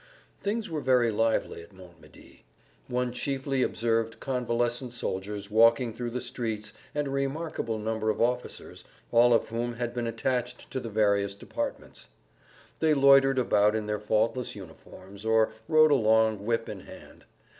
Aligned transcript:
Things 0.41 0.67
were 0.67 0.81
very 0.81 1.11
lively 1.11 1.61
at 1.61 1.75
Montmédy. 1.75 2.39
One 2.87 3.11
chiefly[Pg 3.11 3.45
143] 3.45 3.61
observed 3.61 4.19
convalescent 4.19 4.93
soldiers 4.93 5.51
walking 5.51 5.93
through 5.93 6.09
the 6.09 6.19
streets 6.21 6.73
and 6.95 7.05
a 7.05 7.11
remarkable 7.11 7.77
number 7.77 8.09
of 8.09 8.19
officers, 8.19 8.83
all 9.11 9.31
of 9.31 9.49
whom 9.49 9.73
had 9.73 9.93
been 9.93 10.07
attached 10.07 10.71
to 10.71 10.79
the 10.79 10.89
various 10.89 11.35
departments. 11.35 12.09
They 12.79 12.95
loitered 12.95 13.37
about 13.37 13.75
in 13.75 13.85
their 13.85 13.99
faultless 13.99 14.55
uniforms, 14.55 15.23
or 15.23 15.51
rode 15.67 15.91
along 15.91 16.45
whip 16.47 16.67
in 16.67 16.79
hand. 16.79 17.25